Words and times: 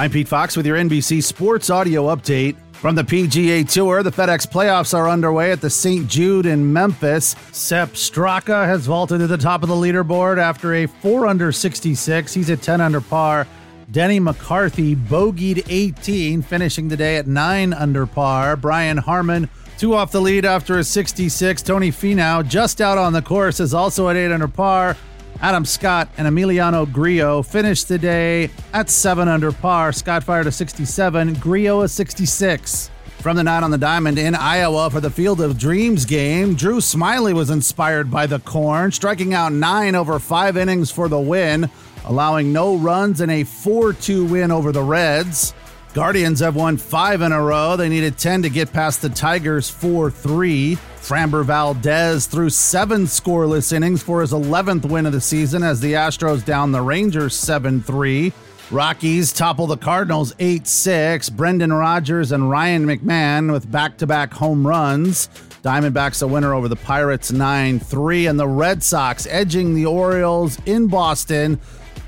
I'm 0.00 0.10
Pete 0.10 0.28
Fox 0.28 0.56
with 0.56 0.64
your 0.64 0.78
NBC 0.78 1.22
Sports 1.22 1.68
Audio 1.68 2.04
Update. 2.04 2.56
From 2.72 2.94
the 2.94 3.02
PGA 3.02 3.70
Tour, 3.70 4.02
the 4.02 4.10
FedEx 4.10 4.46
playoffs 4.46 4.94
are 4.94 5.10
underway 5.10 5.52
at 5.52 5.60
the 5.60 5.68
St. 5.68 6.08
Jude 6.08 6.46
in 6.46 6.72
Memphis. 6.72 7.36
Sepp 7.52 7.90
Straka 7.90 8.64
has 8.64 8.86
vaulted 8.86 9.20
to 9.20 9.26
the 9.26 9.36
top 9.36 9.62
of 9.62 9.68
the 9.68 9.74
leaderboard 9.74 10.38
after 10.38 10.72
a 10.72 10.86
4 10.86 11.26
under 11.26 11.52
66. 11.52 12.32
He's 12.32 12.48
at 12.48 12.62
10 12.62 12.80
under 12.80 13.02
par. 13.02 13.46
Denny 13.90 14.18
McCarthy 14.18 14.96
bogeyed 14.96 15.66
18, 15.68 16.40
finishing 16.40 16.88
the 16.88 16.96
day 16.96 17.18
at 17.18 17.26
9 17.26 17.74
under 17.74 18.06
par. 18.06 18.56
Brian 18.56 18.96
Harman, 18.96 19.50
two 19.76 19.92
off 19.92 20.12
the 20.12 20.20
lead 20.22 20.46
after 20.46 20.78
a 20.78 20.82
66. 20.82 21.60
Tony 21.60 21.90
Finau, 21.90 22.42
just 22.48 22.80
out 22.80 22.96
on 22.96 23.12
the 23.12 23.20
course, 23.20 23.60
is 23.60 23.74
also 23.74 24.08
at 24.08 24.16
8 24.16 24.32
under 24.32 24.48
par. 24.48 24.96
Adam 25.42 25.64
Scott 25.64 26.08
and 26.18 26.28
Emiliano 26.28 26.90
Grillo 26.90 27.42
finished 27.42 27.88
the 27.88 27.98
day 27.98 28.50
at 28.74 28.90
7 28.90 29.26
under 29.26 29.52
par. 29.52 29.90
Scott 29.90 30.22
fired 30.22 30.46
a 30.46 30.52
67, 30.52 31.34
Grillo 31.34 31.80
a 31.80 31.88
66. 31.88 32.90
From 33.20 33.36
the 33.36 33.42
night 33.42 33.62
on 33.62 33.70
the 33.70 33.78
diamond 33.78 34.18
in 34.18 34.34
Iowa 34.34 34.90
for 34.90 35.00
the 35.00 35.10
Field 35.10 35.40
of 35.40 35.58
Dreams 35.58 36.04
game, 36.04 36.54
Drew 36.54 36.78
Smyly 36.78 37.32
was 37.32 37.50
inspired 37.50 38.10
by 38.10 38.26
the 38.26 38.38
corn, 38.40 38.92
striking 38.92 39.32
out 39.32 39.52
nine 39.52 39.94
over 39.94 40.18
five 40.18 40.56
innings 40.56 40.90
for 40.90 41.08
the 41.08 41.20
win, 41.20 41.70
allowing 42.04 42.52
no 42.52 42.76
runs 42.76 43.20
and 43.20 43.30
a 43.30 43.44
4 43.44 43.94
2 43.94 44.26
win 44.26 44.50
over 44.50 44.72
the 44.72 44.82
Reds. 44.82 45.54
Guardians 45.92 46.38
have 46.38 46.54
won 46.54 46.76
five 46.76 47.20
in 47.20 47.32
a 47.32 47.42
row. 47.42 47.76
They 47.76 47.88
needed 47.88 48.16
10 48.16 48.42
to 48.42 48.48
get 48.48 48.72
past 48.72 49.02
the 49.02 49.08
Tigers 49.08 49.68
4 49.68 50.08
3. 50.08 50.76
Framber 51.00 51.44
Valdez 51.44 52.26
threw 52.26 52.48
seven 52.48 53.06
scoreless 53.06 53.72
innings 53.72 54.00
for 54.00 54.20
his 54.20 54.30
11th 54.30 54.88
win 54.88 55.04
of 55.04 55.12
the 55.12 55.20
season 55.20 55.64
as 55.64 55.80
the 55.80 55.94
Astros 55.94 56.44
down 56.44 56.70
the 56.70 56.80
Rangers 56.80 57.34
7 57.34 57.82
3. 57.82 58.32
Rockies 58.70 59.32
topple 59.32 59.66
the 59.66 59.76
Cardinals 59.76 60.32
8 60.38 60.64
6. 60.64 61.28
Brendan 61.30 61.72
Rodgers 61.72 62.30
and 62.30 62.48
Ryan 62.48 62.86
McMahon 62.86 63.50
with 63.50 63.68
back 63.68 63.98
to 63.98 64.06
back 64.06 64.32
home 64.32 64.64
runs. 64.64 65.26
Diamondbacks 65.64 66.22
a 66.22 66.26
winner 66.28 66.54
over 66.54 66.68
the 66.68 66.76
Pirates 66.76 67.32
9 67.32 67.80
3. 67.80 68.26
And 68.28 68.38
the 68.38 68.46
Red 68.46 68.84
Sox 68.84 69.26
edging 69.26 69.74
the 69.74 69.86
Orioles 69.86 70.56
in 70.66 70.86
Boston. 70.86 71.58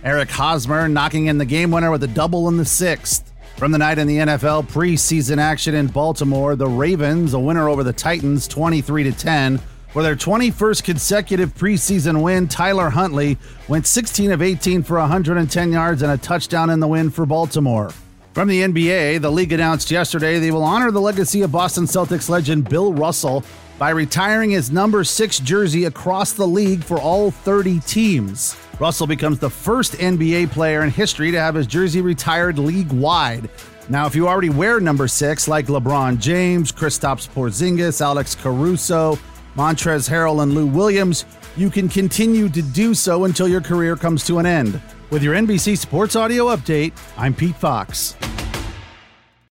Eric 0.04 0.30
Hosmer 0.30 0.86
knocking 0.86 1.26
in 1.26 1.38
the 1.38 1.44
game 1.44 1.72
winner 1.72 1.90
with 1.90 2.04
a 2.04 2.08
double 2.08 2.46
in 2.46 2.58
the 2.58 2.64
sixth. 2.64 3.31
From 3.62 3.70
the 3.70 3.78
night 3.78 4.00
in 4.00 4.08
the 4.08 4.16
NFL 4.18 4.66
preseason 4.66 5.38
action 5.38 5.76
in 5.76 5.86
Baltimore, 5.86 6.56
the 6.56 6.66
Ravens 6.66 7.32
a 7.32 7.38
winner 7.38 7.68
over 7.68 7.84
the 7.84 7.92
Titans 7.92 8.48
23 8.48 9.04
to 9.04 9.12
10. 9.12 9.58
For 9.92 10.02
their 10.02 10.16
21st 10.16 10.82
consecutive 10.82 11.54
preseason 11.54 12.24
win, 12.24 12.48
Tyler 12.48 12.90
Huntley 12.90 13.38
went 13.68 13.86
16 13.86 14.32
of 14.32 14.42
18 14.42 14.82
for 14.82 14.98
110 14.98 15.70
yards 15.70 16.02
and 16.02 16.10
a 16.10 16.18
touchdown 16.18 16.70
in 16.70 16.80
the 16.80 16.88
win 16.88 17.08
for 17.08 17.24
Baltimore. 17.24 17.92
From 18.32 18.48
the 18.48 18.62
NBA, 18.62 19.20
the 19.20 19.30
league 19.30 19.52
announced 19.52 19.92
yesterday 19.92 20.40
they 20.40 20.50
will 20.50 20.64
honor 20.64 20.90
the 20.90 21.00
legacy 21.00 21.42
of 21.42 21.52
Boston 21.52 21.84
Celtics 21.84 22.28
legend 22.28 22.68
Bill 22.68 22.92
Russell 22.92 23.44
by 23.78 23.90
retiring 23.90 24.50
his 24.50 24.72
number 24.72 25.04
six 25.04 25.38
jersey 25.38 25.84
across 25.84 26.32
the 26.32 26.48
league 26.48 26.82
for 26.82 27.00
all 27.00 27.30
30 27.30 27.78
teams. 27.86 28.56
Russell 28.82 29.06
becomes 29.06 29.38
the 29.38 29.48
first 29.48 29.92
NBA 29.92 30.50
player 30.50 30.82
in 30.82 30.90
history 30.90 31.30
to 31.30 31.38
have 31.38 31.54
his 31.54 31.68
jersey 31.68 32.00
retired 32.00 32.58
league 32.58 32.90
wide. 32.90 33.48
Now, 33.88 34.06
if 34.06 34.16
you 34.16 34.26
already 34.26 34.50
wear 34.50 34.80
number 34.80 35.06
six, 35.06 35.46
like 35.46 35.66
LeBron 35.66 36.18
James, 36.18 36.72
Kristaps 36.72 37.28
Porzingis, 37.28 38.00
Alex 38.00 38.34
Caruso, 38.34 39.20
Montrezl 39.54 40.10
Harrell, 40.10 40.42
and 40.42 40.54
Lou 40.54 40.66
Williams, 40.66 41.26
you 41.56 41.70
can 41.70 41.88
continue 41.88 42.48
to 42.48 42.60
do 42.60 42.92
so 42.92 43.24
until 43.24 43.46
your 43.46 43.60
career 43.60 43.94
comes 43.94 44.26
to 44.26 44.40
an 44.40 44.46
end. 44.46 44.82
With 45.10 45.22
your 45.22 45.36
NBC 45.36 45.78
Sports 45.78 46.16
Audio 46.16 46.46
Update, 46.46 46.92
I'm 47.16 47.34
Pete 47.34 47.54
Fox. 47.54 48.16